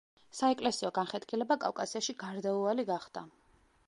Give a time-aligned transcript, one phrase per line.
[0.35, 3.25] საეკლესიო განხეთქილება კავკასიაში გარდაუვალი გახდა.